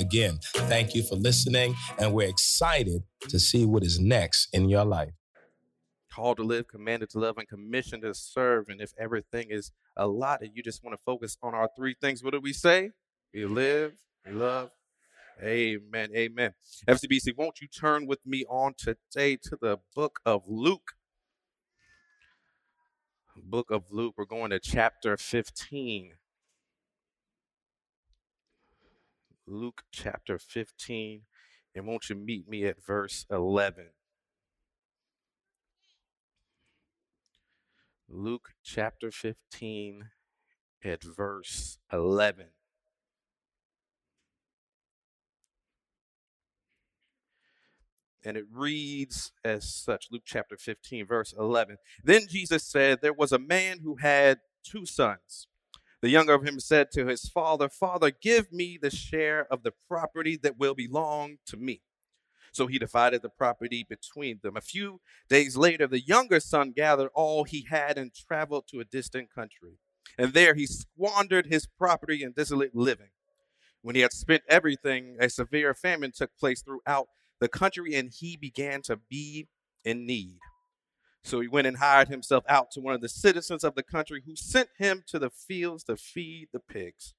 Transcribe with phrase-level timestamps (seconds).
[0.00, 4.86] Again, thank you for listening, and we're excited to see what is next in your
[4.86, 5.12] life.
[6.10, 8.70] Called to live, commanded to love, and commissioned to serve.
[8.70, 11.94] And if everything is a lot and you just want to focus on our three
[12.00, 12.92] things, what do we say?
[13.34, 13.92] We live,
[14.24, 14.70] we love.
[15.42, 16.08] Amen.
[16.16, 16.54] Amen.
[16.88, 20.92] FCBC, won't you turn with me on today to the book of Luke?
[23.36, 24.14] Book of Luke.
[24.16, 26.12] We're going to chapter 15.
[29.50, 31.22] Luke chapter 15,
[31.74, 33.88] and won't you meet me at verse 11?
[38.08, 40.10] Luke chapter 15
[40.84, 42.46] at verse 11.
[48.24, 51.78] And it reads as such Luke chapter 15, verse 11.
[52.04, 55.48] Then Jesus said, There was a man who had two sons.
[56.02, 59.72] The younger of him said to his father, Father, give me the share of the
[59.86, 61.82] property that will belong to me.
[62.52, 64.56] So he divided the property between them.
[64.56, 68.84] A few days later, the younger son gathered all he had and traveled to a
[68.84, 69.78] distant country.
[70.18, 73.10] And there he squandered his property in dissolute living.
[73.82, 77.08] When he had spent everything, a severe famine took place throughout
[77.40, 79.48] the country, and he began to be
[79.84, 80.38] in need.
[81.22, 84.22] So he went and hired himself out to one of the citizens of the country
[84.24, 87.14] who sent him to the fields to feed the pigs.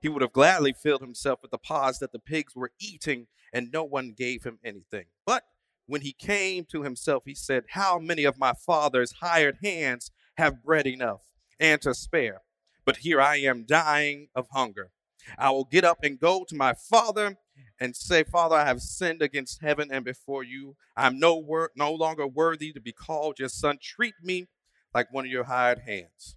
[0.00, 3.70] He would have gladly filled himself with the pods that the pigs were eating, and
[3.72, 5.06] no one gave him anything.
[5.24, 5.44] But
[5.86, 10.62] when he came to himself, he said, How many of my father's hired hands have
[10.62, 11.22] bread enough
[11.60, 12.42] and to spare?
[12.84, 14.90] But here I am dying of hunger.
[15.38, 17.36] I will get up and go to my father
[17.80, 20.76] and say, Father, I have sinned against heaven and before you.
[20.96, 23.78] I'm no, wor- no longer worthy to be called your son.
[23.80, 24.46] Treat me
[24.94, 26.36] like one of your hired hands.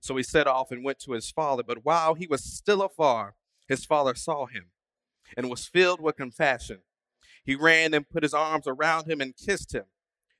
[0.00, 1.62] So he set off and went to his father.
[1.62, 3.34] But while he was still afar,
[3.68, 4.66] his father saw him
[5.36, 6.78] and was filled with compassion.
[7.44, 9.84] He ran and put his arms around him and kissed him.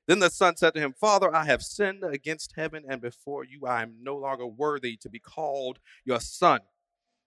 [0.07, 3.65] Then the son said to him, Father, I have sinned against heaven and before you.
[3.65, 6.59] I am no longer worthy to be called your son.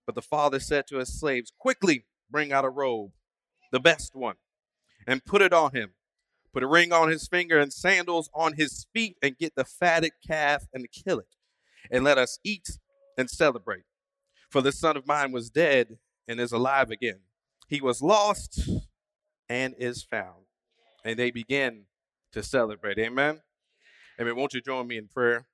[0.05, 3.13] But the father said to his slaves, Quickly, bring out a robe,
[3.73, 4.37] the best one,
[5.07, 5.91] and put it on him.
[6.53, 10.13] Put a ring on his finger and sandals on his feet, and get the fatted
[10.27, 11.35] calf and kill it.
[11.91, 12.79] And let us eat
[13.19, 13.85] and celebrate.
[14.51, 17.21] For the son of mine was dead and is alive again.
[17.69, 18.69] He was lost
[19.49, 20.47] and is found.
[21.05, 21.85] And they begin
[22.33, 22.99] to celebrate.
[22.99, 23.41] Amen.
[24.21, 24.37] Amen.
[24.37, 25.47] Won't you join me in prayer?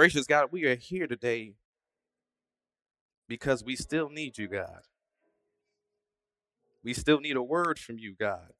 [0.00, 1.52] Gracious God, we are here today
[3.28, 4.80] because we still need you, God.
[6.82, 8.54] We still need a word from you, God.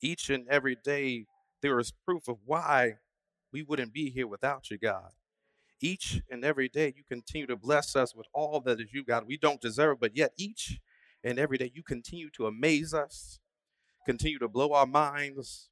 [0.00, 1.26] Each and every day,
[1.60, 2.94] there is proof of why
[3.52, 5.10] we wouldn't be here without you, God.
[5.82, 9.24] Each and every day, you continue to bless us with all that is you, God.
[9.26, 10.80] We don't deserve, but yet each
[11.22, 13.40] and every day, you continue to amaze us,
[14.06, 15.68] continue to blow our minds,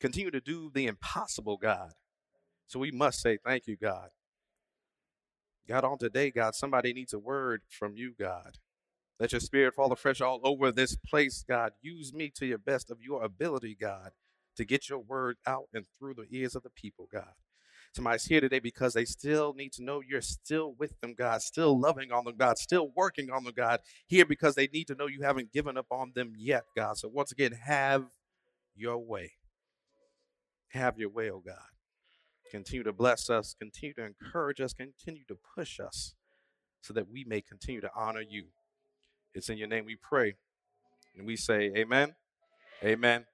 [0.00, 1.92] continue to do the impossible, God.
[2.66, 4.08] So we must say thank you, God.
[5.68, 8.58] God, on today, God, somebody needs a word from you, God.
[9.18, 11.72] Let your spirit fall afresh all over this place, God.
[11.80, 14.10] Use me to your best of your ability, God,
[14.56, 17.32] to get your word out and through the ears of the people, God.
[17.94, 21.80] Somebody's here today because they still need to know you're still with them, God, still
[21.80, 23.80] loving on them, God, still working on them, God.
[24.06, 26.98] Here because they need to know you haven't given up on them yet, God.
[26.98, 28.04] So once again, have
[28.74, 29.32] your way.
[30.72, 31.75] Have your way, oh God.
[32.50, 36.14] Continue to bless us, continue to encourage us, continue to push us
[36.80, 38.44] so that we may continue to honor you.
[39.34, 40.34] It's in your name we pray.
[41.16, 42.14] And we say, Amen.
[42.84, 43.24] Amen.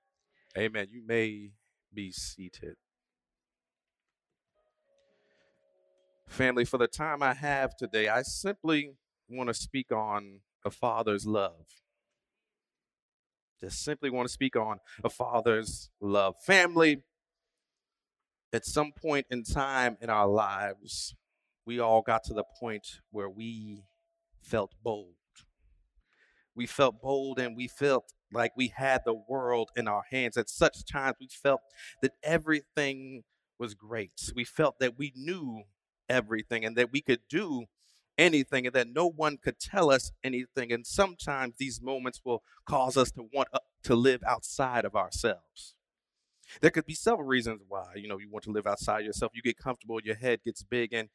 [0.56, 0.88] Amen.
[0.90, 1.50] You may
[1.92, 2.76] be seated.
[6.26, 8.92] Family, for the time I have today, I simply
[9.28, 11.66] want to speak on a father's love.
[13.60, 16.34] Just simply want to speak on a father's love.
[16.44, 17.04] Family,
[18.52, 21.14] at some point in time in our lives,
[21.64, 23.84] we all got to the point where we
[24.40, 25.14] felt bold.
[26.54, 30.36] We felt bold and we felt like we had the world in our hands.
[30.36, 31.60] At such times, we felt
[32.02, 33.24] that everything
[33.58, 34.32] was great.
[34.34, 35.62] We felt that we knew
[36.08, 37.66] everything and that we could do
[38.18, 40.72] anything and that no one could tell us anything.
[40.72, 45.74] And sometimes these moments will cause us to want uh, to live outside of ourselves.
[46.60, 49.32] There could be several reasons why, you know, you want to live outside yourself.
[49.34, 51.08] You get comfortable, your head gets big, and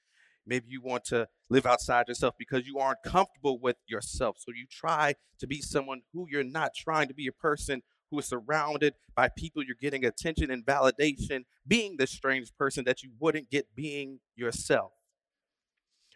[0.45, 4.37] maybe you want to live outside yourself because you aren't comfortable with yourself.
[4.39, 8.19] So you try to be someone who you're not trying to be a person who
[8.19, 13.11] is surrounded by people you're getting attention and validation, being the strange person that you
[13.19, 14.93] wouldn't get being yourself.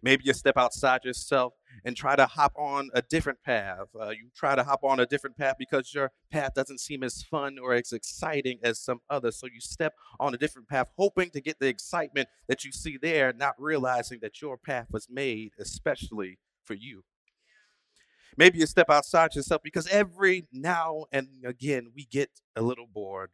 [0.04, 1.54] Maybe you step outside yourself
[1.86, 3.88] and try to hop on a different path.
[4.00, 7.22] Uh, you try to hop on a different path because your path doesn't seem as
[7.22, 9.40] fun or as exciting as some others.
[9.40, 12.98] So you step on a different path, hoping to get the excitement that you see
[13.00, 17.04] there, not realizing that your path was made especially for you.
[18.38, 23.32] Maybe you step outside yourself because every now and again we get a little bored.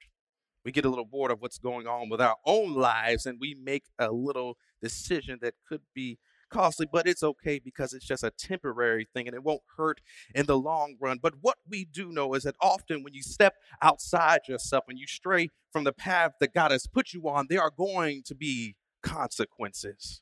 [0.65, 3.55] We get a little bored of what's going on with our own lives and we
[3.55, 6.17] make a little decision that could be
[6.49, 10.01] costly, but it's okay because it's just a temporary thing and it won't hurt
[10.33, 11.19] in the long run.
[11.21, 15.07] But what we do know is that often when you step outside yourself and you
[15.07, 18.75] stray from the path that God has put you on, there are going to be
[19.03, 20.21] consequences.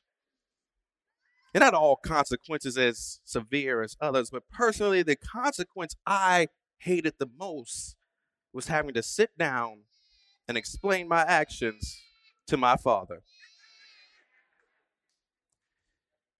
[1.54, 7.30] And not all consequences as severe as others, but personally, the consequence I hated the
[7.38, 7.96] most
[8.52, 9.84] was having to sit down
[10.48, 11.98] and explain my actions
[12.46, 13.22] to my father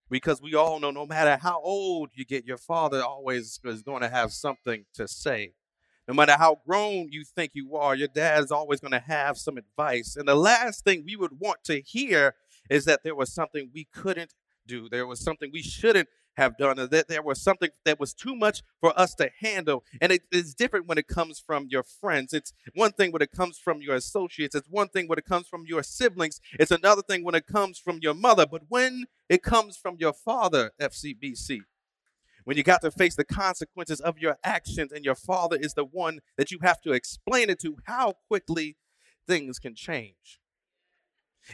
[0.09, 4.01] because we all know no matter how old you get, your father always is going
[4.01, 5.53] to have something to say.
[6.07, 9.57] No matter how grown you think you are, your dad's always going to have some
[9.57, 10.15] advice.
[10.15, 12.35] And the last thing we would want to hear
[12.69, 14.33] is that there was something we couldn't
[14.65, 18.13] do, there was something we shouldn't have done, or that there was something that was
[18.13, 19.83] too much for us to handle.
[19.99, 22.31] And it is different when it comes from your friends.
[22.31, 24.55] It's one thing when it comes from your associates.
[24.55, 26.39] It's one thing when it comes from your siblings.
[26.59, 28.45] It's another thing when it comes from your mother.
[28.45, 31.61] But when it comes from your father, FCBC,
[32.45, 35.83] when you got to face the consequences of your actions, and your father is the
[35.83, 38.77] one that you have to explain it to, how quickly
[39.27, 40.39] things can change.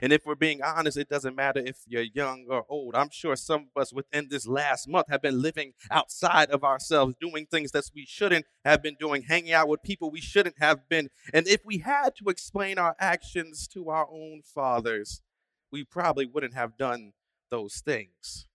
[0.01, 2.95] And if we're being honest, it doesn't matter if you're young or old.
[2.95, 7.15] I'm sure some of us within this last month have been living outside of ourselves,
[7.19, 10.89] doing things that we shouldn't have been doing, hanging out with people we shouldn't have
[10.89, 11.09] been.
[11.33, 15.21] And if we had to explain our actions to our own fathers,
[15.71, 17.13] we probably wouldn't have done
[17.49, 18.47] those things.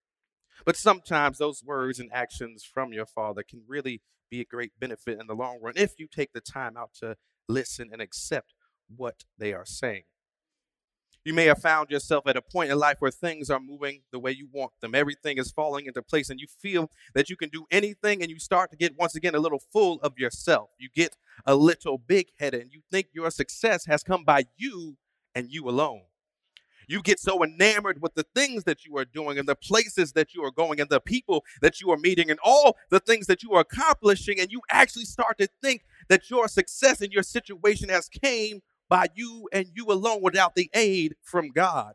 [0.64, 5.18] But sometimes those words and actions from your father can really be a great benefit
[5.20, 7.16] in the long run if you take the time out to
[7.48, 8.54] listen and accept
[8.94, 10.02] what they are saying.
[11.28, 14.18] You may have found yourself at a point in life where things are moving the
[14.18, 14.94] way you want them.
[14.94, 18.38] Everything is falling into place, and you feel that you can do anything, and you
[18.38, 20.70] start to get, once again, a little full of yourself.
[20.78, 24.96] You get a little big headed, and you think your success has come by you
[25.34, 26.04] and you alone.
[26.88, 30.32] You get so enamored with the things that you are doing and the places that
[30.32, 33.42] you are going and the people that you are meeting and all the things that
[33.42, 37.90] you are accomplishing, and you actually start to think that your success and your situation
[37.90, 41.94] has came by you and you alone without the aid from God.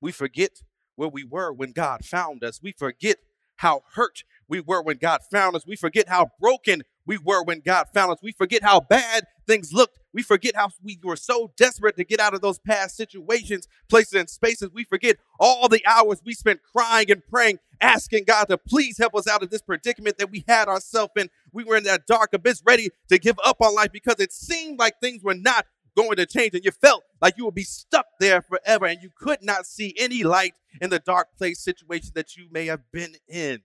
[0.00, 0.62] We forget
[0.96, 2.60] where we were when God found us.
[2.62, 3.16] We forget
[3.56, 5.66] how hurt we were when God found us.
[5.66, 8.18] We forget how broken we were when God found us.
[8.22, 9.98] We forget how bad things looked.
[10.12, 14.14] We forget how we were so desperate to get out of those past situations, places,
[14.14, 14.70] and spaces.
[14.72, 19.14] We forget all the hours we spent crying and praying, asking God to please help
[19.14, 21.28] us out of this predicament that we had ourselves in.
[21.52, 24.78] We were in that dark abyss, ready to give up on life because it seemed
[24.78, 28.06] like things were not going to change and you felt like you would be stuck
[28.20, 32.36] there forever and you could not see any light in the dark place situation that
[32.36, 33.62] you may have been in.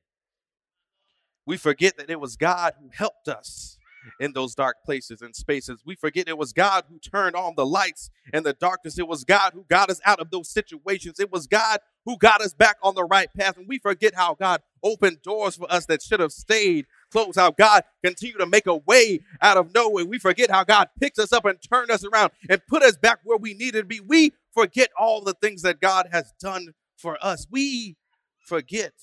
[1.46, 3.78] We forget that it was God who helped us
[4.20, 5.82] in those dark places and spaces.
[5.86, 8.98] We forget it was God who turned on the lights in the darkness.
[8.98, 11.20] It was God who got us out of those situations.
[11.20, 13.58] It was God who got us back on the right path.
[13.58, 17.38] And we forget how God opened doors for us that should have stayed closed.
[17.38, 20.06] How God continued to make a way out of nowhere.
[20.06, 23.20] We forget how God picked us up and turned us around and put us back
[23.24, 24.00] where we needed to be.
[24.00, 27.48] We forget all the things that God has done for us.
[27.50, 27.98] We
[28.39, 28.94] forget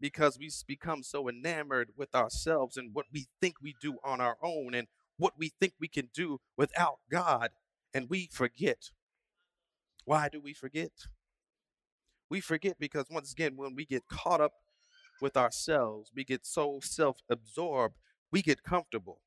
[0.00, 4.36] because we become so enamored with ourselves and what we think we do on our
[4.42, 7.50] own and what we think we can do without God.
[7.92, 8.90] And we forget.
[10.04, 10.92] Why do we forget?
[12.30, 14.52] We forget because, once again, when we get caught up
[15.20, 17.96] with ourselves, we get so self absorbed,
[18.30, 19.20] we get comfortable.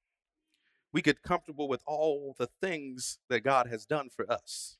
[0.93, 4.77] We get comfortable with all the things that God has done for us.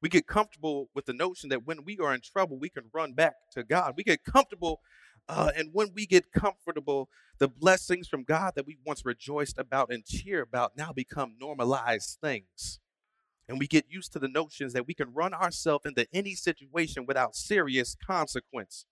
[0.00, 3.12] We get comfortable with the notion that when we are in trouble, we can run
[3.12, 3.94] back to God.
[3.96, 4.80] We get comfortable
[5.28, 7.08] uh, and when we get comfortable,
[7.38, 12.18] the blessings from God that we once rejoiced about and cheer about now become normalized
[12.20, 12.80] things.
[13.48, 17.06] And we get used to the notions that we can run ourselves into any situation
[17.06, 18.86] without serious consequence.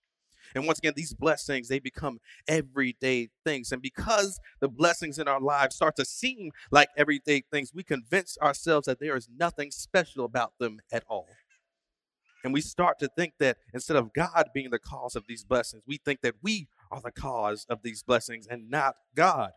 [0.54, 3.72] And once again, these blessings, they become everyday things.
[3.72, 8.36] And because the blessings in our lives start to seem like everyday things, we convince
[8.38, 11.28] ourselves that there is nothing special about them at all.
[12.42, 15.82] And we start to think that instead of God being the cause of these blessings,
[15.86, 19.50] we think that we are the cause of these blessings and not God.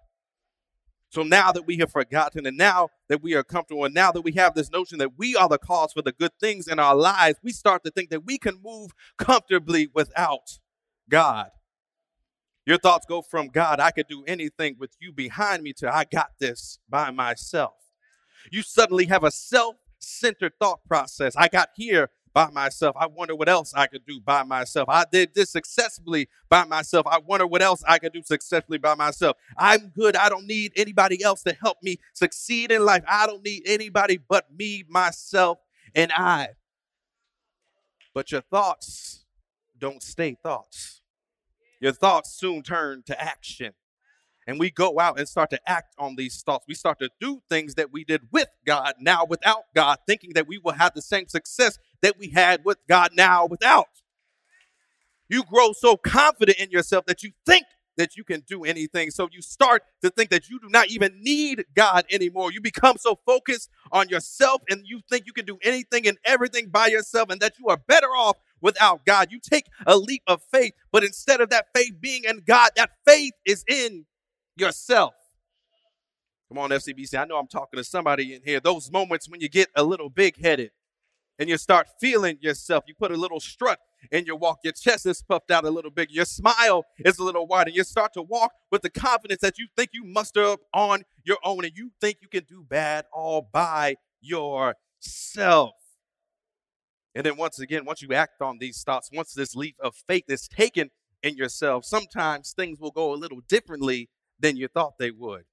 [1.09, 4.21] So now that we have forgotten, and now that we are comfortable, and now that
[4.21, 6.95] we have this notion that we are the cause for the good things in our
[6.95, 10.57] lives, we start to think that we can move comfortably without
[11.10, 11.50] God.
[12.65, 16.05] Your thoughts go from God, I could do anything with you behind me, to I
[16.05, 17.74] got this by myself.
[18.51, 21.36] You suddenly have a self centered thought process.
[21.36, 22.95] I got here by myself.
[23.00, 24.89] I wonder what else I could do by myself.
[24.89, 27.05] I did this successfully by myself.
[27.07, 29.38] I wonder what else I could do successfully by myself.
[29.57, 30.15] I'm good.
[30.15, 33.03] I don't need anybody else to help me succeed in life.
[33.07, 35.60] I don't need anybody but me, myself,
[35.93, 36.50] and I.
[38.13, 39.23] But your thoughts
[39.83, 41.01] don't stay thoughts.
[41.81, 43.73] Your thoughts soon turn to action.
[44.47, 46.63] And we go out and start to act on these thoughts.
[46.69, 50.47] We start to do things that we did with God, now without God, thinking that
[50.47, 53.87] we will have the same success that we had with God, now without.
[55.27, 57.65] You grow so confident in yourself that you think
[57.97, 59.11] that you can do anything.
[59.11, 62.51] So you start to think that you do not even need God anymore.
[62.51, 66.69] You become so focused on yourself and you think you can do anything and everything
[66.69, 69.27] by yourself and that you are better off without God.
[69.29, 72.89] You take a leap of faith, but instead of that faith being in God, that
[73.05, 74.05] faith is in
[74.55, 75.13] yourself.
[76.50, 77.20] Come on, FCBC.
[77.20, 78.60] I know I'm talking to somebody in here.
[78.60, 80.72] Those moments when you get a little big headed
[81.38, 83.79] and you start feeling yourself, you put a little strut
[84.12, 87.24] in your walk, your chest is puffed out a little bit, your smile is a
[87.24, 90.60] little wider, you start to walk with the confidence that you think you muster up
[90.74, 95.74] on your own and you think you can do bad all by yourself.
[97.15, 100.25] And then once again, once you act on these thoughts, once this leap of faith
[100.27, 100.89] is taken
[101.22, 105.43] in yourself, sometimes things will go a little differently than you thought they would.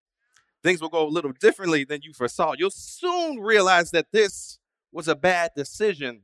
[0.62, 2.54] Things will go a little differently than you foresaw.
[2.56, 4.58] You'll soon realize that this
[4.92, 6.22] was a bad decision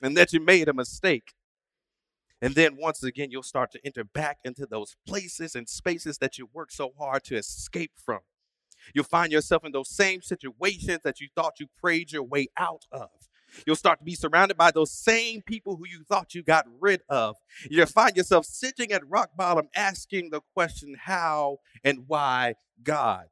[0.00, 1.34] and that you made a mistake.
[2.40, 6.38] And then once again, you'll start to enter back into those places and spaces that
[6.38, 8.20] you worked so hard to escape from.
[8.94, 12.84] You'll find yourself in those same situations that you thought you prayed your way out
[12.92, 13.10] of.
[13.66, 17.02] You'll start to be surrounded by those same people who you thought you got rid
[17.08, 17.36] of.
[17.70, 23.26] You'll find yourself sitting at rock bottom asking the question, How and why God?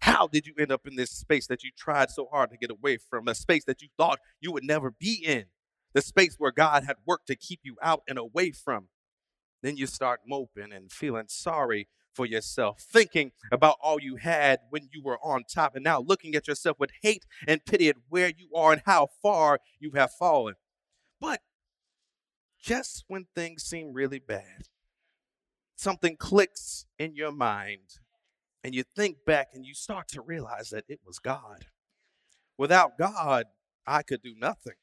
[0.00, 2.70] How did you end up in this space that you tried so hard to get
[2.70, 5.44] away from, a space that you thought you would never be in,
[5.92, 8.88] the space where God had worked to keep you out and away from?
[9.62, 14.88] Then you start moping and feeling sorry for yourself, thinking about all you had when
[14.92, 18.28] you were on top, and now looking at yourself with hate and pity at where
[18.28, 20.54] you are and how far you have fallen.
[21.20, 21.40] But
[22.60, 24.68] just when things seem really bad,
[25.76, 27.98] something clicks in your mind,
[28.62, 31.66] and you think back and you start to realize that it was God.
[32.58, 33.46] Without God,
[33.86, 34.74] I could do nothing.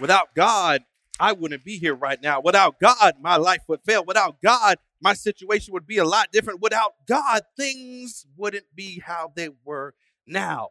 [0.00, 0.82] Without God,
[1.20, 2.40] I wouldn't be here right now.
[2.40, 4.04] Without God, my life would fail.
[4.04, 6.62] Without God, my situation would be a lot different.
[6.62, 9.94] Without God, things wouldn't be how they were
[10.26, 10.70] now.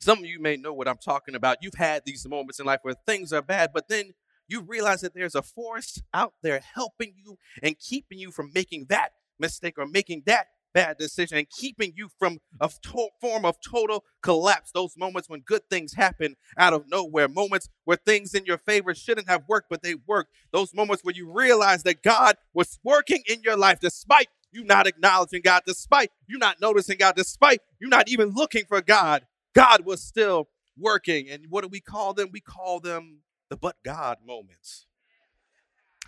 [0.00, 1.58] Some of you may know what I'm talking about.
[1.60, 4.14] You've had these moments in life where things are bad, but then
[4.48, 8.86] you realize that there's a force out there helping you and keeping you from making
[8.88, 13.56] that mistake or making that bad decision and keeping you from a to- form of
[13.60, 14.70] total collapse.
[14.72, 18.94] Those moments when good things happen out of nowhere, moments where things in your favor
[18.94, 20.32] shouldn't have worked, but they worked.
[20.52, 24.86] Those moments where you realize that God was working in your life despite you not
[24.86, 29.26] acknowledging God, despite you not noticing God, despite you not even looking for God.
[29.54, 31.28] God was still working.
[31.28, 32.30] And what do we call them?
[32.32, 34.86] We call them the but God moments.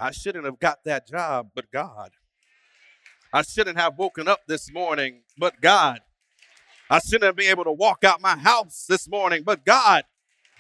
[0.01, 2.13] I shouldn't have got that job, but God.
[3.33, 6.01] I shouldn't have woken up this morning, but God.
[6.91, 10.05] I shouldn't have been able to walk out my house this morning, but God.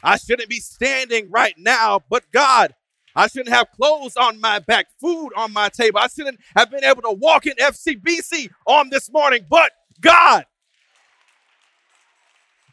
[0.02, 2.74] I shouldn't be standing right now, but God.
[3.14, 5.98] I shouldn't have clothes on my back, food on my table.
[5.98, 10.46] I shouldn't have been able to walk in FCBC on this morning, but God.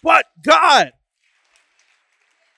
[0.01, 0.93] But God.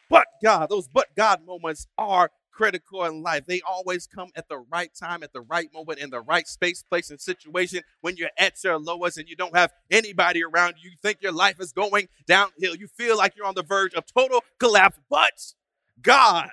[0.10, 0.70] But God.
[0.70, 3.46] Those but God moments are critical in life.
[3.46, 6.84] They always come at the right time, at the right moment, in the right space,
[6.84, 10.92] place, and situation when you're at your lowest and you don't have anybody around you.
[10.92, 12.76] You think your life is going downhill.
[12.76, 15.54] You feel like you're on the verge of total collapse, but
[16.02, 16.50] God,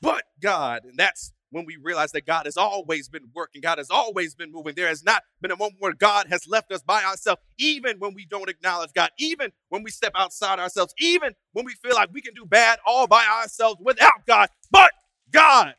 [0.00, 0.84] but God.
[0.84, 4.52] And that's when we realize that God has always been working, God has always been
[4.52, 4.74] moving.
[4.74, 8.14] There has not been a moment where God has left us by ourselves, even when
[8.14, 12.10] we don't acknowledge God, even when we step outside ourselves, even when we feel like
[12.12, 14.90] we can do bad all by ourselves without God, but
[15.30, 15.74] God.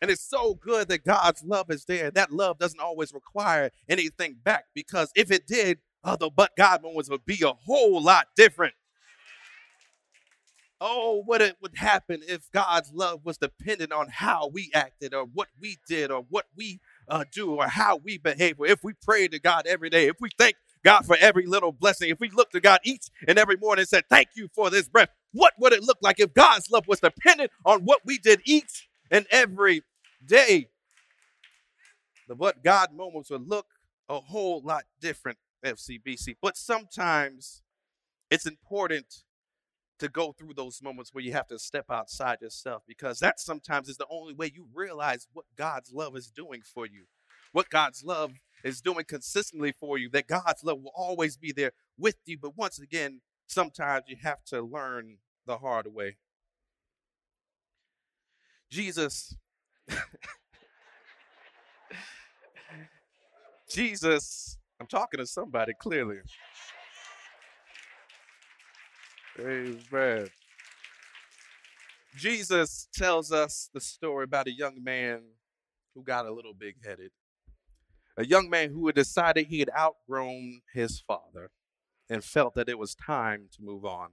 [0.00, 2.10] And it's so good that God's love is there.
[2.10, 6.82] That love doesn't always require anything back because if it did, oh, the but God
[6.82, 8.74] moments would be a whole lot different.
[10.80, 15.24] Oh, what it would happen if God's love was dependent on how we acted or
[15.24, 18.60] what we did or what we uh, do or how we behave.
[18.60, 20.54] Or if we prayed to God every day, if we thank
[20.84, 23.88] God for every little blessing, if we looked to God each and every morning and
[23.88, 27.00] said, Thank you for this breath, what would it look like if God's love was
[27.00, 29.82] dependent on what we did each and every
[30.24, 30.68] day?
[32.28, 33.66] The what God moments would look
[34.08, 36.36] a whole lot different, FCBC.
[36.40, 37.62] But sometimes
[38.30, 39.24] it's important
[39.98, 43.88] to go through those moments where you have to step outside yourself because that sometimes
[43.88, 47.04] is the only way you realize what God's love is doing for you,
[47.52, 48.32] what God's love
[48.64, 52.38] is doing consistently for you, that God's love will always be there with you.
[52.40, 56.16] But once again, sometimes you have to learn the hard way.
[58.70, 59.34] Jesus,
[63.70, 66.18] Jesus, I'm talking to somebody clearly.
[69.40, 70.28] Amen.
[72.16, 75.20] Jesus tells us the story about a young man
[75.94, 77.12] who got a little big headed.
[78.16, 81.50] A young man who had decided he had outgrown his father
[82.10, 84.08] and felt that it was time to move on.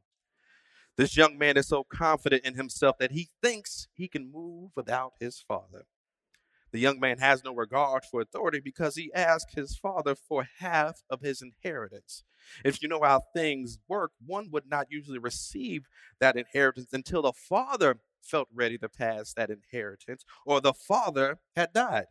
[0.98, 5.14] This young man is so confident in himself that he thinks he can move without
[5.20, 5.88] his father.
[6.76, 11.04] The young man has no regard for authority because he asked his father for half
[11.10, 12.26] of his inheritance.
[12.66, 15.86] If you know how things work, one would not usually receive
[16.20, 21.72] that inheritance until the father felt ready to pass that inheritance or the father had
[21.72, 22.08] died.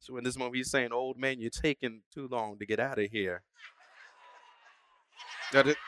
[0.00, 2.98] So in this moment, he's saying, Old man, you're taking too long to get out
[2.98, 3.42] of here.
[5.54, 5.78] That it,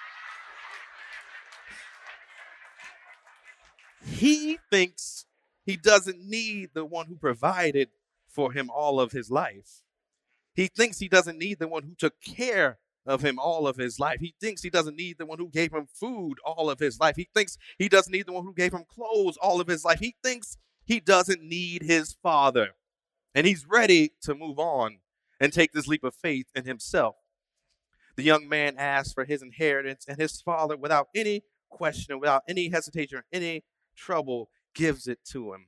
[4.06, 5.26] he thinks
[5.68, 7.90] he doesn't need the one who provided
[8.26, 9.82] for him all of his life.
[10.54, 14.00] He thinks he doesn't need the one who took care of him all of his
[14.00, 14.20] life.
[14.20, 17.16] He thinks he doesn't need the one who gave him food all of his life.
[17.16, 19.98] He thinks he doesn't need the one who gave him clothes all of his life.
[19.98, 22.70] He thinks he doesn't need his father.
[23.34, 25.00] And he's ready to move on
[25.38, 27.16] and take this leap of faith in himself.
[28.16, 32.70] The young man asked for his inheritance, and his father, without any question, without any
[32.70, 35.66] hesitation or any trouble, gives it to him.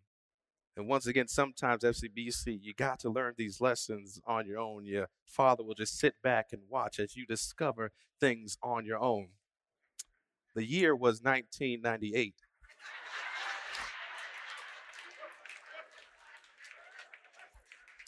[0.77, 4.87] And once again, sometimes FCBC, you got to learn these lessons on your own.
[4.87, 9.31] Your father will just sit back and watch as you discover things on your own.
[10.55, 12.35] The year was 1998.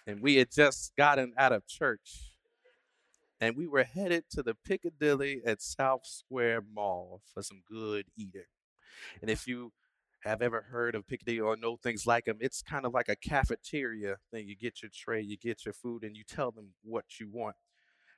[0.07, 2.33] and we had just gotten out of church
[3.41, 8.47] and we were headed to the Piccadilly at South Square Mall for some good eating.
[9.21, 9.73] And if you
[10.23, 13.17] have ever heard of Piccadilly or know things like them, it's kind of like a
[13.17, 14.49] cafeteria thing.
[14.49, 17.57] You get your tray, you get your food, and you tell them what you want.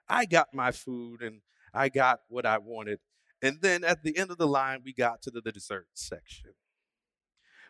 [0.09, 1.41] I got my food and
[1.73, 3.01] I got what I wanted.
[3.41, 6.51] And then at the end of the line, we got to the, the dessert section.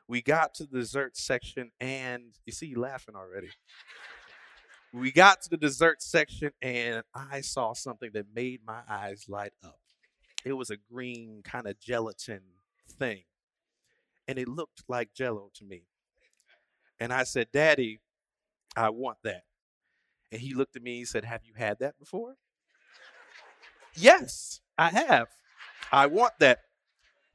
[0.07, 3.49] We got to the dessert section, and you see, you laughing already.
[4.93, 9.55] We got to the dessert section, and I saw something that made my eyes light
[9.65, 9.79] up.
[10.45, 12.43] It was a green kind of gelatin
[12.99, 13.23] thing
[14.27, 15.85] and it looked like jello to me.
[16.99, 18.01] And I said, Daddy,
[18.77, 19.45] I want that.
[20.33, 22.37] And he looked at me and said, Have you had that before?
[23.95, 25.29] yes, I have.
[25.93, 26.61] I want that.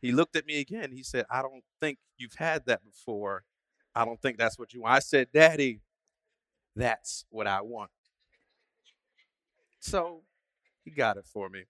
[0.01, 0.91] He looked at me again.
[0.91, 3.43] He said, I don't think you've had that before.
[3.95, 4.95] I don't think that's what you want.
[4.95, 5.81] I said, Daddy,
[6.75, 7.91] that's what I want.
[9.79, 10.23] So
[10.83, 11.65] he got it for me.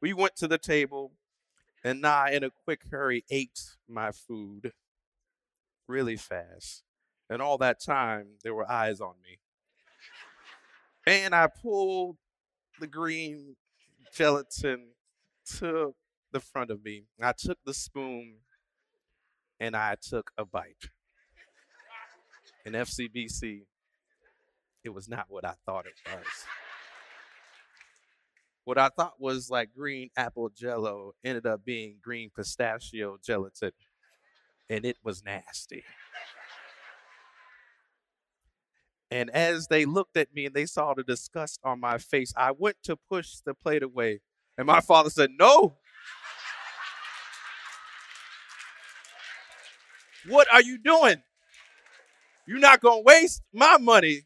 [0.00, 1.12] We went to the table.
[1.86, 4.72] And I, in a quick hurry, ate my food
[5.86, 6.82] really fast.
[7.30, 9.38] And all that time, there were eyes on me.
[11.06, 12.16] And I pulled
[12.80, 13.54] the green
[14.12, 14.94] gelatin
[15.58, 15.94] to
[16.32, 17.04] the front of me.
[17.22, 18.38] I took the spoon
[19.60, 20.90] and I took a bite.
[22.64, 23.60] In FCBC,
[24.82, 26.65] it was not what I thought it was
[28.66, 33.70] what I thought was like green apple jello ended up being green pistachio gelatin.
[34.68, 35.84] And it was nasty.
[39.08, 42.50] And as they looked at me and they saw the disgust on my face, I
[42.50, 44.18] went to push the plate away.
[44.58, 45.76] And my father said, No.
[50.26, 51.22] What are you doing?
[52.48, 54.22] You're not going to waste my money.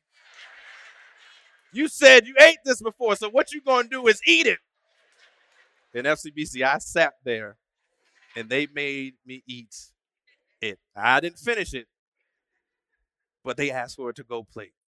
[1.73, 4.59] You said you ate this before, so what you to do is eat it.
[5.95, 7.57] In FCBC, I sat there
[8.37, 9.75] and they made me eat
[10.61, 10.79] it.
[10.95, 11.87] I didn't finish it,
[13.45, 14.73] but they asked for it to go plate.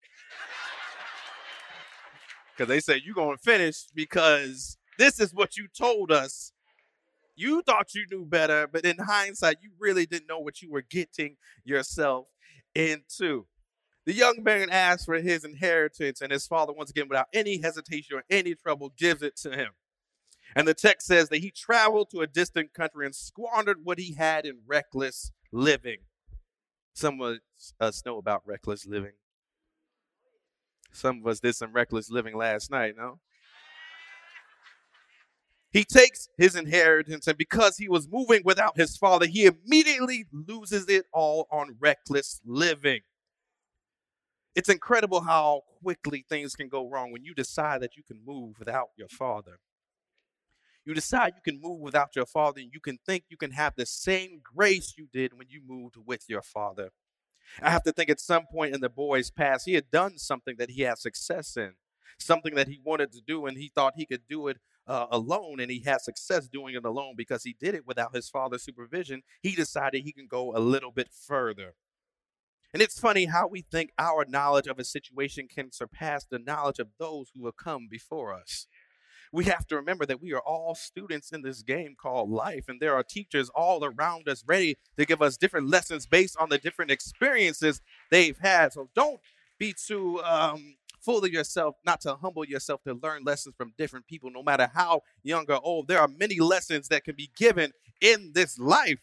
[2.56, 6.52] Because they said, You're to finish because this is what you told us.
[7.34, 10.82] You thought you knew better, but in hindsight, you really didn't know what you were
[10.82, 12.28] getting yourself
[12.74, 13.46] into.
[14.04, 18.16] The young man asks for his inheritance, and his father, once again, without any hesitation
[18.16, 19.70] or any trouble, gives it to him.
[20.56, 24.14] And the text says that he traveled to a distant country and squandered what he
[24.14, 25.98] had in reckless living.
[26.94, 27.38] Some of
[27.80, 29.12] us know about reckless living.
[30.92, 33.20] Some of us did some reckless living last night, no?
[35.70, 40.86] He takes his inheritance, and because he was moving without his father, he immediately loses
[40.88, 43.00] it all on reckless living.
[44.54, 48.58] It's incredible how quickly things can go wrong when you decide that you can move
[48.58, 49.58] without your father.
[50.84, 53.74] You decide you can move without your father, and you can think you can have
[53.76, 56.90] the same grace you did when you moved with your father.
[57.62, 60.56] I have to think at some point in the boy's past, he had done something
[60.58, 61.74] that he had success in,
[62.18, 65.60] something that he wanted to do, and he thought he could do it uh, alone,
[65.60, 69.22] and he had success doing it alone because he did it without his father's supervision.
[69.40, 71.74] He decided he can go a little bit further.
[72.72, 76.78] And it's funny how we think our knowledge of a situation can surpass the knowledge
[76.78, 78.66] of those who have come before us
[79.32, 82.80] we have to remember that we are all students in this game called life, and
[82.80, 86.58] there are teachers all around us ready to give us different lessons based on the
[86.58, 87.80] different experiences
[88.10, 88.74] they've had.
[88.74, 89.20] So don't
[89.58, 94.06] be too um, full of yourself, not to humble yourself to learn lessons from different
[94.06, 95.88] people, no matter how young or old.
[95.88, 99.00] There are many lessons that can be given in this life.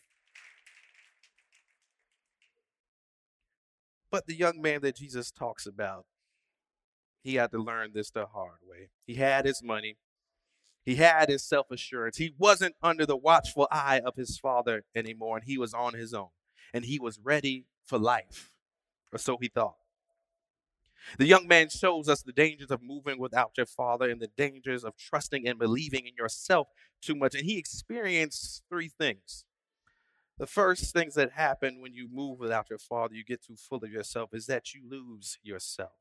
[4.12, 6.06] But the young man that Jesus talks about,
[7.24, 8.90] he had to learn this the hard way.
[9.06, 9.98] He had his money,
[10.86, 12.18] he had his self assurance.
[12.18, 16.14] He wasn't under the watchful eye of his father anymore, and he was on his
[16.14, 16.30] own.
[16.74, 18.52] And he was ready for life,
[19.12, 19.76] or so he thought.
[21.18, 24.84] The young man shows us the dangers of moving without your father and the dangers
[24.84, 26.68] of trusting and believing in yourself
[27.02, 27.36] too much.
[27.36, 29.46] And he experienced three things.
[30.40, 33.84] The first things that happen when you move without your father, you get too full
[33.84, 35.92] of yourself, is that you lose yourself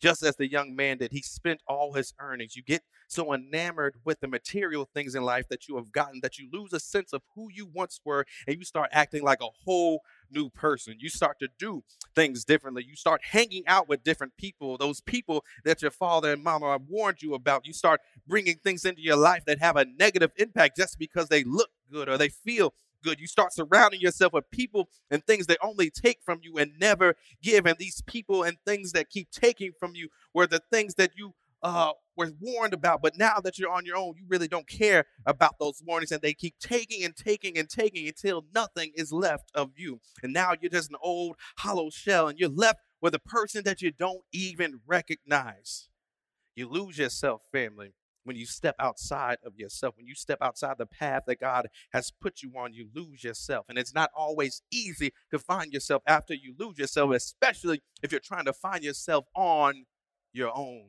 [0.00, 1.12] just as the young man did.
[1.12, 2.56] He spent all his earnings.
[2.56, 6.38] You get so enamored with the material things in life that you have gotten that
[6.38, 9.48] you lose a sense of who you once were and you start acting like a
[9.64, 10.96] whole new person.
[10.98, 12.84] You start to do things differently.
[12.86, 17.22] You start hanging out with different people, those people that your father and mama warned
[17.22, 17.66] you about.
[17.66, 21.44] You start bringing things into your life that have a negative impact just because they
[21.44, 23.20] look good or they feel good.
[23.20, 27.14] You start surrounding yourself with people and things that only take from you and never
[27.42, 27.66] give.
[27.66, 31.34] And these people and things that keep taking from you were the things that you
[31.62, 33.02] uh, were warned about.
[33.02, 36.12] But now that you're on your own, you really don't care about those warnings.
[36.12, 40.00] And they keep taking and taking and taking until nothing is left of you.
[40.22, 43.82] And now you're just an old hollow shell and you're left with a person that
[43.82, 45.88] you don't even recognize.
[46.54, 47.92] You lose yourself, family
[48.26, 52.10] when you step outside of yourself, when you step outside the path that God has
[52.10, 53.66] put you on, you lose yourself.
[53.68, 58.20] And it's not always easy to find yourself after you lose yourself, especially if you're
[58.20, 59.84] trying to find yourself on
[60.32, 60.88] your own.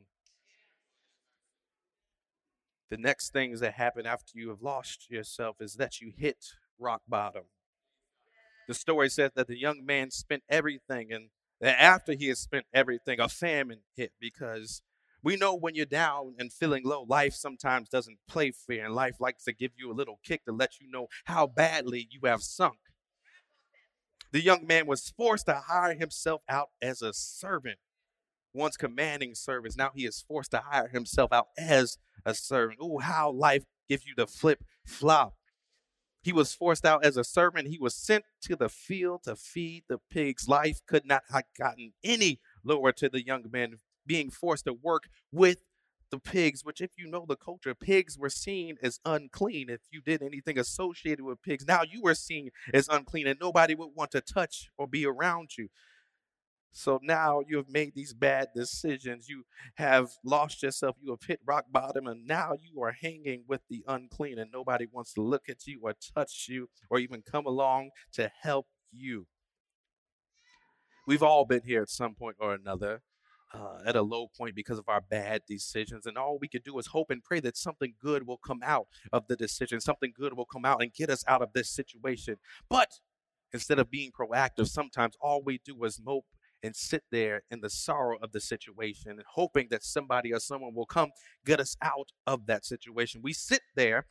[2.90, 6.44] The next things that happen after you have lost yourself is that you hit
[6.78, 7.44] rock bottom.
[8.66, 11.28] The story says that the young man spent everything, and
[11.60, 14.82] that after he had spent everything, a famine hit because
[15.22, 19.16] we know when you're down and feeling low, life sometimes doesn't play fair, and life
[19.20, 22.42] likes to give you a little kick to let you know how badly you have
[22.42, 22.78] sunk.
[24.30, 27.78] The young man was forced to hire himself out as a servant,
[28.52, 29.76] once commanding service.
[29.76, 32.78] Now he is forced to hire himself out as a servant.
[32.80, 35.34] Oh, how life gives you the flip flop.
[36.22, 37.68] He was forced out as a servant.
[37.68, 40.48] He was sent to the field to feed the pigs.
[40.48, 43.78] Life could not have gotten any lower to the young man
[44.08, 45.58] being forced to work with
[46.10, 49.68] the pigs, which, if you know the culture, pigs were seen as unclean.
[49.68, 53.74] If you did anything associated with pigs, now you were seen as unclean, and nobody
[53.74, 55.68] would want to touch or be around you.
[56.72, 59.28] So now you have made these bad decisions.
[59.28, 59.44] You
[59.76, 60.96] have lost yourself.
[61.00, 64.86] You have hit rock bottom, and now you are hanging with the unclean, and nobody
[64.90, 69.26] wants to look at you or touch you or even come along to help you.
[71.06, 73.02] We've all been here at some point or another
[73.52, 76.06] uh, at a low point because of our bad decisions.
[76.06, 78.88] And all we can do is hope and pray that something good will come out
[79.12, 82.36] of the decision, something good will come out and get us out of this situation.
[82.68, 83.00] But
[83.52, 86.26] instead of being proactive, sometimes all we do is mope
[86.62, 90.74] and sit there in the sorrow of the situation and hoping that somebody or someone
[90.74, 91.10] will come
[91.46, 93.20] get us out of that situation.
[93.22, 94.06] We sit there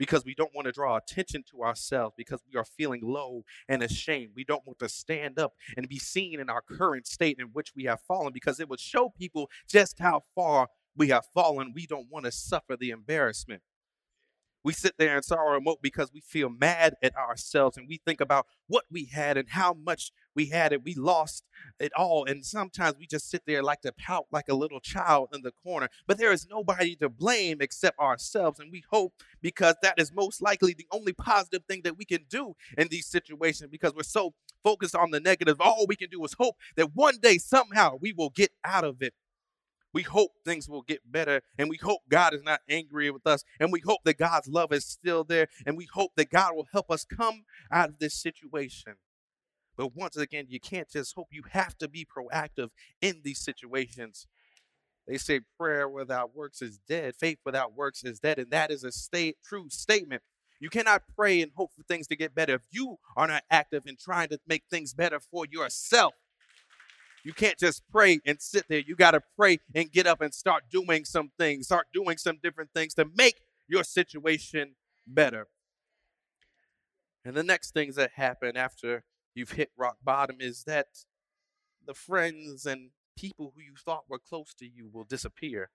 [0.00, 3.82] because we don't want to draw attention to ourselves because we are feeling low and
[3.82, 4.30] ashamed.
[4.34, 7.74] We don't want to stand up and be seen in our current state in which
[7.76, 11.72] we have fallen because it would show people just how far we have fallen.
[11.74, 13.60] We don't want to suffer the embarrassment.
[14.62, 18.00] We sit there and sorrow and mope because we feel mad at ourselves and we
[18.04, 20.84] think about what we had and how much we had it.
[20.84, 21.44] We lost
[21.78, 22.24] it all.
[22.24, 25.50] And sometimes we just sit there like to pout like a little child in the
[25.50, 25.88] corner.
[26.06, 28.60] But there is nobody to blame except ourselves.
[28.60, 32.24] And we hope because that is most likely the only positive thing that we can
[32.28, 35.60] do in these situations because we're so focused on the negative.
[35.60, 39.02] All we can do is hope that one day somehow we will get out of
[39.02, 39.14] it.
[39.92, 43.44] We hope things will get better and we hope God is not angry with us
[43.58, 46.68] and we hope that God's love is still there and we hope that God will
[46.72, 48.94] help us come out of this situation.
[49.76, 51.28] But once again, you can't just hope.
[51.30, 52.68] You have to be proactive
[53.00, 54.26] in these situations.
[55.08, 58.84] They say prayer without works is dead, faith without works is dead, and that is
[58.84, 60.22] a state, true statement.
[60.60, 63.84] You cannot pray and hope for things to get better if you are not active
[63.86, 66.12] in trying to make things better for yourself.
[67.24, 68.80] You can't just pray and sit there.
[68.80, 72.38] You got to pray and get up and start doing some things, start doing some
[72.42, 74.74] different things to make your situation
[75.06, 75.48] better.
[77.24, 79.04] And the next things that happen after
[79.34, 80.86] you've hit rock bottom is that
[81.86, 85.70] the friends and people who you thought were close to you will disappear.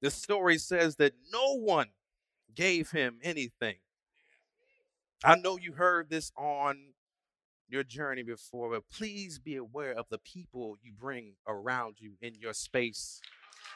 [0.00, 1.88] The story says that no one
[2.54, 3.76] gave him anything.
[5.22, 6.94] I know you heard this on
[7.70, 12.34] your journey before, but please be aware of the people you bring around you in
[12.40, 13.20] your space,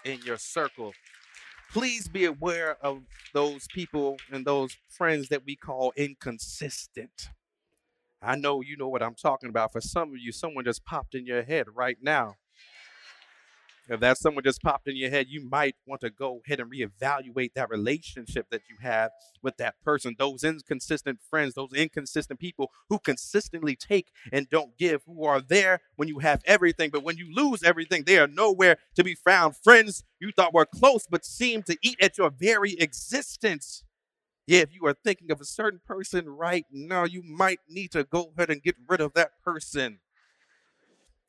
[0.04, 0.92] in your circle.
[1.72, 3.02] Please be aware of
[3.33, 7.28] those people and those friends that we call inconsistent.
[8.22, 9.72] I know you know what I'm talking about.
[9.72, 12.37] For some of you, someone just popped in your head right now.
[13.88, 16.70] If that someone just popped in your head, you might want to go ahead and
[16.70, 19.11] reevaluate that relationship that you have
[19.42, 20.16] with that person.
[20.18, 25.81] Those inconsistent friends, those inconsistent people who consistently take and don't give, who are there
[25.97, 29.57] when you have everything, but when you lose everything, they are nowhere to be found.
[29.57, 33.85] Friends you thought were close, but seem to eat at your very existence.
[34.47, 38.05] Yeah, if you are thinking of a certain person right now, you might need to
[38.05, 40.01] go ahead and get rid of that person.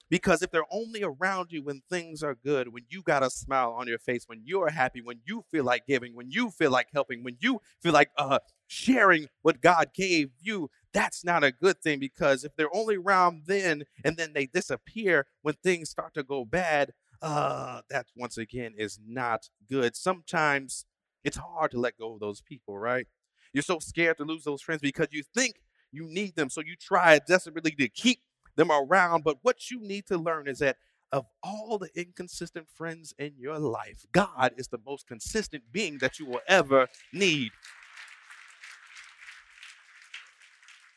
[0.09, 3.75] Because if they're only around you when things are good, when you got a smile
[3.77, 6.87] on your face, when you're happy, when you feel like giving, when you feel like
[6.93, 11.81] helping, when you feel like uh, sharing what God gave you, that's not a good
[11.81, 11.99] thing.
[11.99, 16.45] Because if they're only around then and then they disappear when things start to go
[16.45, 19.95] bad, uh, that once again is not good.
[19.95, 20.85] Sometimes
[21.23, 23.07] it's hard to let go of those people, right?
[23.53, 25.55] You're so scared to lose those friends because you think
[25.91, 26.49] you need them.
[26.49, 28.19] So you try desperately to keep
[28.55, 29.23] them around.
[29.23, 30.77] But what you need to learn is that
[31.11, 36.19] of all the inconsistent friends in your life, God is the most consistent being that
[36.19, 37.51] you will ever need.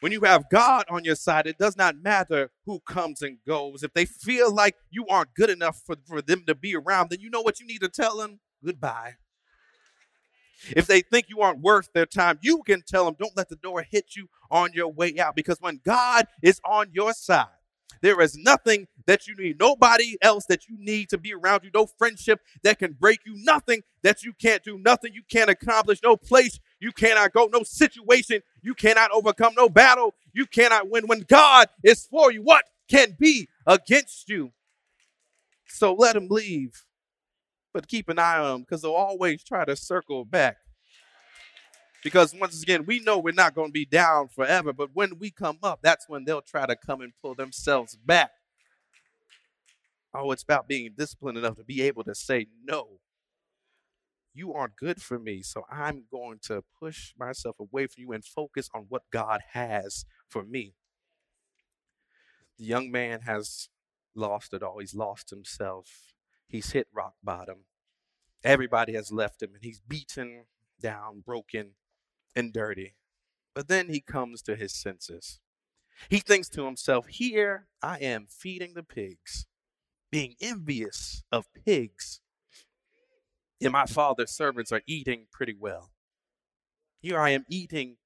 [0.00, 3.82] When you have God on your side, it does not matter who comes and goes.
[3.82, 7.20] If they feel like you aren't good enough for, for them to be around, then
[7.20, 8.38] you know what you need to tell them?
[8.64, 9.14] Goodbye.
[10.76, 13.56] If they think you aren't worth their time, you can tell them, don't let the
[13.56, 15.36] door hit you on your way out.
[15.36, 17.46] Because when God is on your side,
[18.00, 21.70] there is nothing that you need, nobody else that you need to be around you,
[21.74, 26.00] no friendship that can break you, nothing that you can't do, nothing you can't accomplish,
[26.02, 31.06] no place you cannot go, no situation you cannot overcome, no battle you cannot win.
[31.06, 34.52] When God is for you, what can be against you?
[35.66, 36.84] So let him leave
[37.72, 40.56] but keep an eye on them because they'll always try to circle back.
[42.02, 45.30] Because once again, we know we're not going to be down forever, but when we
[45.30, 48.30] come up, that's when they'll try to come and pull themselves back.
[50.14, 53.00] Oh, it's about being disciplined enough to be able to say, no,
[54.32, 55.42] you aren't good for me.
[55.42, 60.04] So I'm going to push myself away from you and focus on what God has
[60.28, 60.74] for me.
[62.58, 63.68] The young man has
[64.14, 64.78] lost it all.
[64.78, 66.14] He's lost himself.
[66.48, 67.64] He's hit rock bottom.
[68.42, 70.44] Everybody has left him and he's beaten
[70.80, 71.72] down, broken,
[72.34, 72.94] and dirty.
[73.54, 75.40] But then he comes to his senses.
[76.08, 79.46] He thinks to himself, Here I am feeding the pigs,
[80.10, 82.20] being envious of pigs.
[83.60, 85.90] And my father's servants are eating pretty well.
[87.00, 87.96] Here I am eating,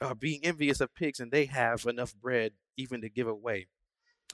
[0.00, 3.66] uh, being envious of pigs, and they have enough bread even to give away.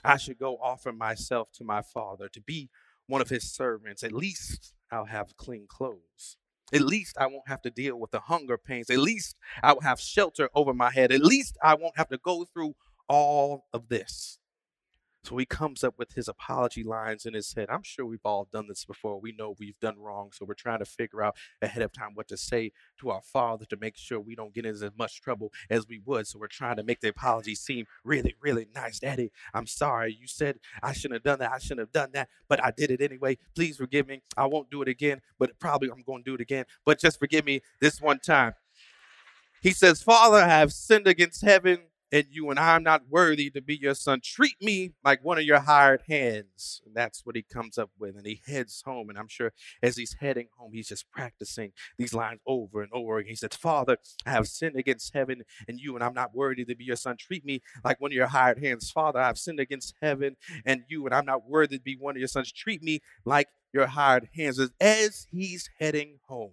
[0.04, 2.68] I should go offer myself to my father to be
[3.08, 4.04] one of his servants.
[4.04, 6.36] At least I'll have clean clothes.
[6.72, 8.90] At least I won't have to deal with the hunger pains.
[8.90, 11.10] At least I will have shelter over my head.
[11.10, 12.74] At least I won't have to go through
[13.08, 14.38] all of this.
[15.28, 17.68] So he comes up with his apology lines in his head.
[17.68, 19.20] I'm sure we've all done this before.
[19.20, 20.30] We know we've done wrong.
[20.32, 23.66] So we're trying to figure out ahead of time what to say to our father
[23.66, 26.26] to make sure we don't get in as much trouble as we would.
[26.26, 29.00] So we're trying to make the apology seem really, really nice.
[29.00, 30.16] Daddy, I'm sorry.
[30.18, 31.52] You said I shouldn't have done that.
[31.52, 33.36] I shouldn't have done that, but I did it anyway.
[33.54, 34.22] Please forgive me.
[34.34, 36.64] I won't do it again, but probably I'm going to do it again.
[36.86, 38.54] But just forgive me this one time.
[39.60, 41.80] He says, Father, I have sinned against heaven
[42.10, 44.20] and you and I'm not worthy to be your son.
[44.22, 46.80] Treat me like one of your hired hands.
[46.86, 48.16] And that's what he comes up with.
[48.16, 49.10] And he heads home.
[49.10, 53.18] And I'm sure as he's heading home, he's just practicing these lines over and over
[53.18, 53.30] again.
[53.30, 56.74] He says, Father, I have sinned against heaven and you, and I'm not worthy to
[56.74, 57.16] be your son.
[57.18, 58.90] Treat me like one of your hired hands.
[58.90, 62.16] Father, I have sinned against heaven and you, and I'm not worthy to be one
[62.16, 62.52] of your sons.
[62.52, 64.58] Treat me like your hired hands.
[64.80, 66.52] As he's heading home,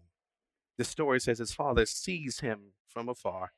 [0.78, 3.52] the story says his father sees him from afar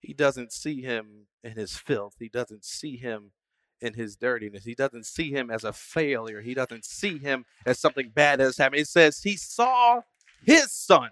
[0.00, 2.14] he doesn't see him in his filth.
[2.18, 3.32] He doesn't see him
[3.80, 4.64] in his dirtiness.
[4.64, 6.40] He doesn't see him as a failure.
[6.40, 8.80] He doesn't see him as something bad has happened.
[8.80, 10.02] It says he saw
[10.44, 11.10] his son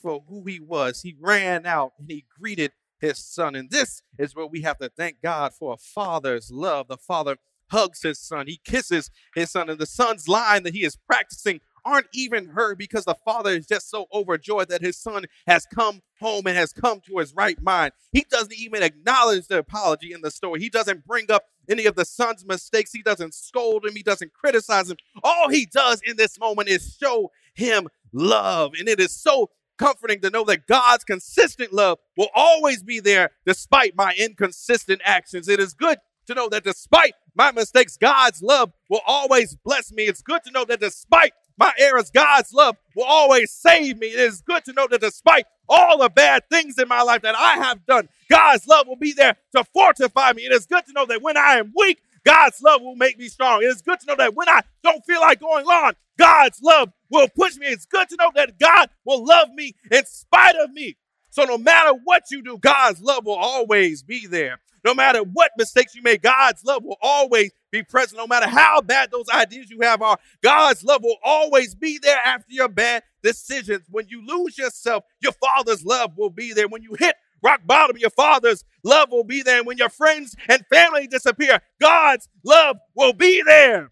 [0.00, 1.02] for who he was.
[1.02, 3.54] He ran out and he greeted his son.
[3.54, 6.88] And this is where we have to thank God for a father's love.
[6.88, 7.36] The father
[7.70, 11.60] hugs his son, he kisses his son, and the son's line that he is practicing
[11.84, 16.00] aren't even heard because the father is just so overjoyed that his son has come
[16.20, 17.92] home and has come to his right mind.
[18.12, 20.60] He doesn't even acknowledge the apology in the story.
[20.60, 22.92] He doesn't bring up any of the son's mistakes.
[22.92, 23.94] He doesn't scold him.
[23.94, 24.96] He doesn't criticize him.
[25.22, 28.72] All he does in this moment is show him love.
[28.78, 33.30] And it is so comforting to know that God's consistent love will always be there
[33.46, 35.48] despite my inconsistent actions.
[35.48, 40.04] It is good to know that despite my mistakes, God's love will always bless me.
[40.04, 44.08] It's good to know that despite my errors, God's love will always save me.
[44.08, 47.34] It is good to know that despite all the bad things in my life that
[47.36, 50.42] I have done, God's love will be there to fortify me.
[50.42, 53.28] It is good to know that when I am weak, God's love will make me
[53.28, 53.62] strong.
[53.62, 56.92] It is good to know that when I don't feel like going on, God's love
[57.10, 57.66] will push me.
[57.66, 60.96] It's good to know that God will love me in spite of me.
[61.30, 64.60] So no matter what you do, God's love will always be there.
[64.84, 68.18] No matter what mistakes you make, God's love will always be present.
[68.18, 72.18] No matter how bad those ideas you have are, God's love will always be there
[72.24, 73.82] after your bad decisions.
[73.90, 76.68] When you lose yourself, your Father's love will be there.
[76.68, 79.58] When you hit rock bottom, your Father's love will be there.
[79.58, 83.90] And when your friends and family disappear, God's love will be there.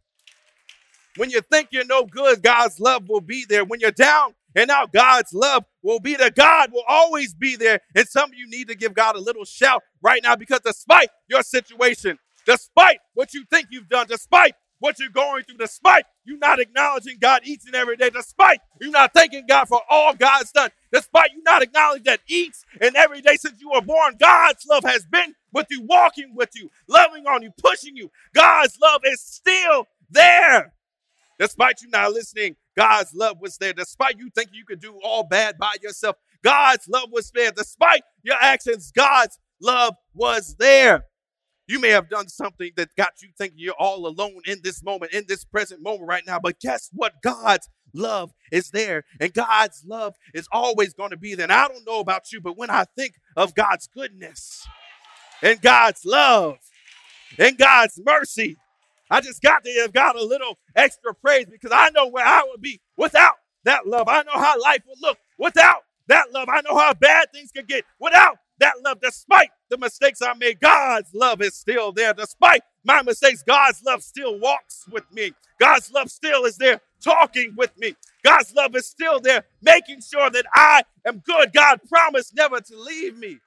[1.17, 3.65] When you think you're no good, God's love will be there.
[3.65, 6.31] When you're down and now God's love will be there.
[6.31, 7.81] God will always be there.
[7.95, 11.11] And some of you need to give God a little shout right now because despite
[11.29, 16.39] your situation, despite what you think you've done, despite what you're going through, despite you
[16.39, 20.53] not acknowledging God each and every day, despite you not thanking God for all God's
[20.53, 24.65] done, despite you not acknowledging that each and every day since you were born, God's
[24.67, 28.11] love has been with you, walking with you, loving on you, pushing you.
[28.35, 30.73] God's love is still there.
[31.39, 33.73] Despite you not listening God's love was there.
[33.73, 37.51] Despite you thinking you could do all bad by yourself, God's love was there.
[37.51, 41.07] Despite your actions, God's love was there.
[41.69, 45.13] You may have done something that got you thinking you're all alone in this moment,
[45.13, 46.39] in this present moment right now.
[46.39, 47.15] But guess what?
[47.23, 51.45] God's love is there, and God's love is always going to be there.
[51.45, 54.67] And I don't know about you, but when I think of God's goodness
[55.43, 56.59] and God's love
[57.39, 58.59] and God's mercy,
[59.11, 62.45] I just got to give God a little extra praise because I know where I
[62.51, 64.09] would be without that love.
[64.09, 66.49] I know how life would look without that love.
[66.51, 69.01] I know how bad things could get without that love.
[69.01, 72.15] Despite the mistakes I made, God's love is still there.
[72.15, 75.33] Despite my mistakes, God's love still walks with me.
[75.61, 77.95] God's love still is there talking with me.
[78.25, 81.53] God's love is still there making sure that I am good.
[81.53, 83.39] God promised never to leave me,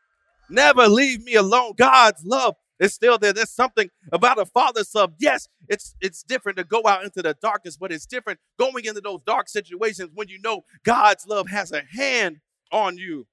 [0.50, 1.74] never leave me alone.
[1.78, 3.34] God's love it's still there.
[3.34, 5.14] There's something about a father's love.
[5.20, 9.02] Yes, it's it's different to go out into the darkness, but it's different going into
[9.02, 12.38] those dark situations when you know God's love has a hand
[12.72, 13.28] on you.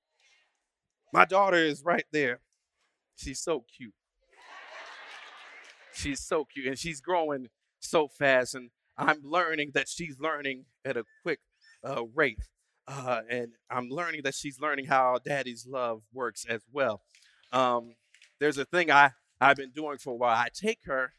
[1.12, 2.40] My daughter is right there.
[3.16, 3.94] She's so cute.
[5.94, 7.48] She's so cute and she's growing
[7.80, 11.40] so fast and I'm learning that she's learning at a quick
[11.84, 12.40] uh, rate.
[12.88, 17.02] Uh, and I'm learning that she's learning how daddy's love works as well.
[17.52, 17.94] Um,
[18.38, 20.36] there's a thing I I've been doing for a while.
[20.36, 21.12] I take her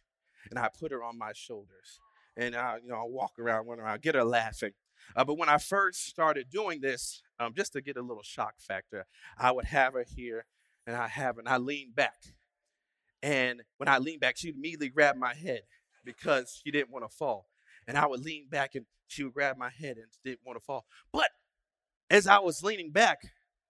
[0.49, 1.99] and I put her on my shoulders.
[2.35, 4.73] And I, you know, I walk around her, I get her laughing.
[5.15, 8.55] Uh, but when I first started doing this, um, just to get a little shock
[8.59, 9.05] factor,
[9.37, 10.45] I would have her here
[10.85, 12.35] and I have her and I lean back.
[13.23, 15.61] And when I lean back, she'd immediately grab my head
[16.05, 17.47] because she didn't want to fall.
[17.87, 20.63] And I would lean back and she would grab my head and didn't want to
[20.63, 20.85] fall.
[21.11, 21.29] But
[22.09, 23.19] as I was leaning back,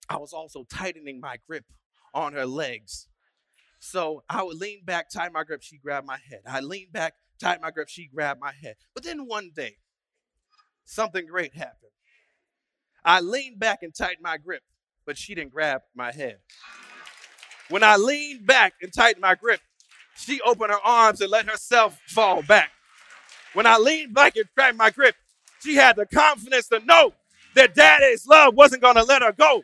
[0.09, 1.65] I was also tightening my grip
[2.13, 3.07] on her legs.
[3.79, 6.41] So I would lean back, tighten my grip, she grabbed my head.
[6.47, 8.75] I leaned back, tighten my grip, she grabbed my head.
[8.93, 9.77] But then one day,
[10.85, 11.91] something great happened.
[13.05, 14.63] I leaned back and tightened my grip,
[15.05, 16.39] but she didn't grab my head.
[17.69, 19.61] When I leaned back and tightened my grip,
[20.15, 22.71] she opened her arms and let herself fall back.
[23.53, 25.15] When I leaned back and grabbed my grip,
[25.61, 27.13] she had the confidence to know
[27.55, 29.63] that daddy's love wasn't to let her go.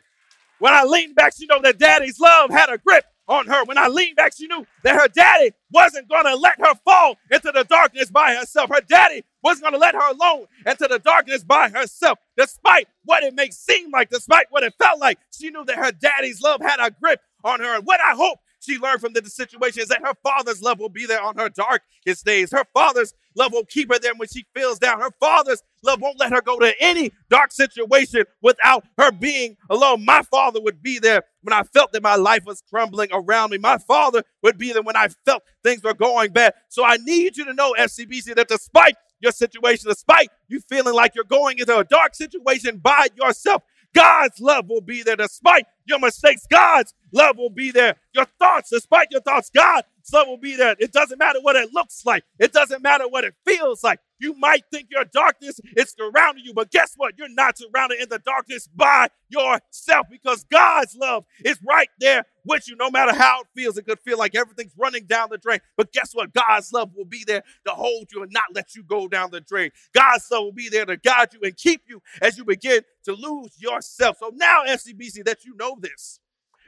[0.58, 3.64] When I leaned back, she knew that daddy's love had a grip on her.
[3.64, 7.16] When I leaned back, she knew that her daddy wasn't going to let her fall
[7.30, 8.70] into the darkness by herself.
[8.70, 12.18] Her daddy wasn't going to let her alone into the darkness by herself.
[12.36, 15.92] Despite what it may seem like, despite what it felt like, she knew that her
[15.92, 17.76] daddy's love had a grip on her.
[17.76, 20.88] And what I hope she learned from the situation is that her father's love will
[20.88, 22.50] be there on her darkest days.
[22.50, 25.00] Her father's love will keep her there when she feels down.
[25.00, 30.04] Her father's love won't let her go to any dark situation without her being alone.
[30.04, 33.58] My father would be there when I felt that my life was crumbling around me.
[33.58, 36.54] My father would be there when I felt things were going bad.
[36.68, 41.14] So I need you to know, FCBC, that despite your situation, despite you feeling like
[41.14, 43.62] you're going into a dark situation by yourself,
[43.94, 46.46] God's love will be there despite your mistakes.
[46.50, 47.96] God's love will be there.
[48.14, 50.76] Your thoughts, despite your thoughts, God's love will be there.
[50.80, 52.24] It doesn't matter what it looks like.
[52.38, 54.00] It doesn't matter what it feels like.
[54.20, 57.14] You might think your darkness is surrounding you, but guess what?
[57.18, 62.68] You're not surrounded in the darkness by yourself because God's love is right there with
[62.68, 63.76] you, no matter how it feels.
[63.76, 66.32] It could feel like everything's running down the drain, but guess what?
[66.32, 69.40] God's love will be there to hold you and not let you go down the
[69.40, 69.70] drain.
[69.92, 73.12] God's love will be there to guide you and keep you as you begin to
[73.14, 74.18] lose yourself.
[74.20, 76.20] So now, FCBC, that you know this,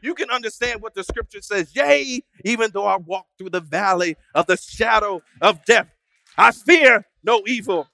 [0.03, 1.75] you can understand what the scripture says.
[1.75, 5.89] Yea, even though I walk through the valley of the shadow of death,
[6.37, 7.89] I fear no evil.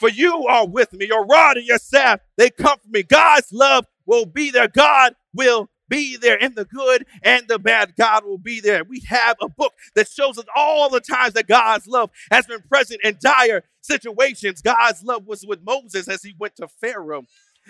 [0.00, 1.06] For you are with me.
[1.06, 3.02] Your rod and your staff, they comfort me.
[3.02, 4.68] God's love will be there.
[4.68, 7.94] God will be there in the good and the bad.
[7.98, 8.84] God will be there.
[8.84, 12.62] We have a book that shows us all the times that God's love has been
[12.62, 14.62] present in dire situations.
[14.62, 17.24] God's love was with Moses as he went to Pharaoh.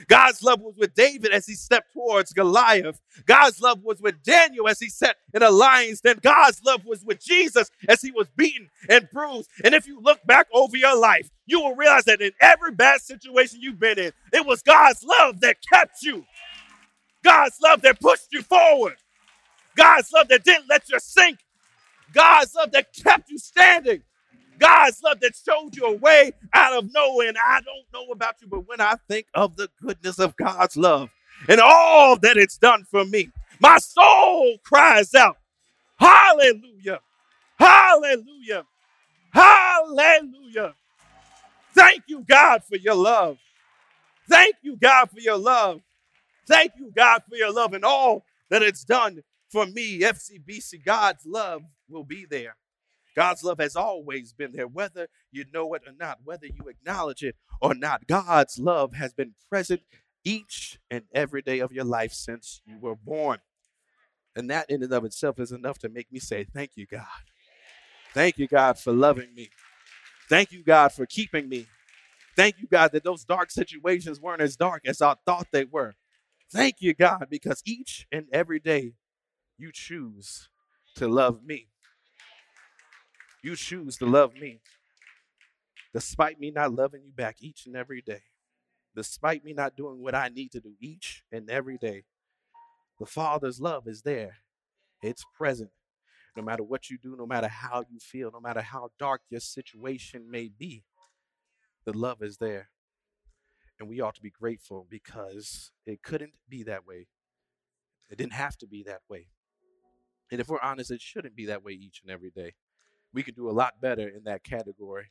[0.09, 3.01] God's love was with David as he stepped towards Goliath.
[3.27, 6.19] God's love was with Daniel as he sat in a lion's den.
[6.23, 9.49] God's love was with Jesus as he was beaten and bruised.
[9.65, 13.01] And if you look back over your life, you will realize that in every bad
[13.01, 16.25] situation you've been in, it was God's love that kept you.
[17.23, 18.97] God's love that pushed you forward.
[19.77, 21.39] God's love that didn't let you sink.
[22.13, 24.03] God's love that kept you standing.
[24.61, 27.29] God's love that showed you a way out of nowhere.
[27.29, 30.77] And I don't know about you, but when I think of the goodness of God's
[30.77, 31.11] love
[31.49, 33.31] and all that it's done for me,
[33.61, 35.39] my soul cries out,
[35.99, 37.01] Hallelujah!
[37.59, 38.65] Hallelujah!
[39.33, 40.75] Hallelujah!
[41.75, 43.39] Thank you, God, for your love.
[44.29, 45.81] Thank you, God, for your love.
[46.47, 50.01] Thank you, God, for your love and all that it's done for me.
[50.01, 52.57] FCBC, God's love will be there.
[53.17, 57.23] God's love has always been there, whether you know it or not, whether you acknowledge
[57.23, 58.07] it or not.
[58.07, 59.83] God's love has been present
[60.25, 63.39] each and every day of your life since you were born.
[64.37, 67.05] And that in and of itself is enough to make me say, Thank you, God.
[68.15, 69.51] Thank you, God, for loving me.
[70.29, 71.67] Thank you, God, for keeping me.
[72.37, 75.95] Thank you, God, that those dark situations weren't as dark as I thought they were.
[76.53, 78.93] Thank you, God, because each and every day
[79.59, 80.49] you choose
[80.97, 81.70] to love me.
[83.43, 84.61] You choose to love me
[85.93, 88.23] despite me not loving you back each and every day,
[88.95, 92.05] despite me not doing what I need to do each and every day.
[92.99, 94.37] The Father's love is there,
[95.03, 95.71] it's present.
[96.37, 99.41] No matter what you do, no matter how you feel, no matter how dark your
[99.41, 100.85] situation may be,
[101.85, 102.69] the love is there.
[103.81, 107.09] And we ought to be grateful because it couldn't be that way.
[108.11, 109.27] It didn't have to be that way.
[110.31, 112.55] And if we're honest, it shouldn't be that way each and every day
[113.13, 115.11] we could do a lot better in that category.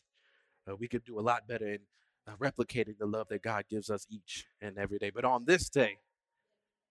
[0.69, 1.79] Uh, we could do a lot better in
[2.27, 5.09] uh, replicating the love that God gives us each and every day.
[5.09, 5.97] But on this day,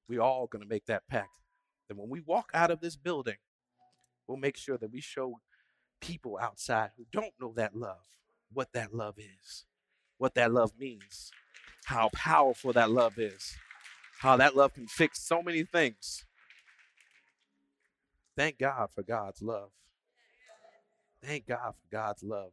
[0.08, 1.30] we're all going to make that pact
[1.88, 3.36] that when we walk out of this building,
[4.26, 5.40] we'll make sure that we show
[6.00, 7.96] people outside who don't know that love
[8.52, 9.64] what that love is,
[10.16, 11.30] what that love means,
[11.84, 13.56] how powerful that love is,
[14.20, 16.24] how that love can fix so many things.
[18.36, 19.70] Thank God for God's love.
[21.22, 22.52] Thank God for God's love.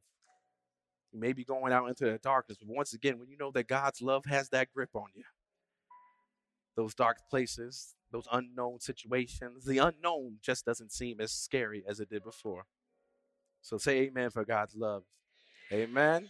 [1.11, 3.68] You may be going out into the darkness, but once again, when you know that
[3.68, 5.24] God's love has that grip on you,
[6.76, 12.09] those dark places, those unknown situations, the unknown just doesn't seem as scary as it
[12.09, 12.66] did before.
[13.61, 15.03] So say amen for God's love.
[15.72, 16.30] Amen.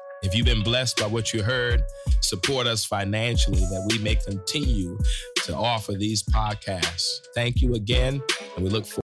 [0.23, 1.83] if you've been blessed by what you heard,
[2.19, 4.97] support us financially that we may continue
[5.45, 7.27] to offer these podcasts.
[7.33, 8.21] Thank you again,
[8.55, 8.99] and we look forward.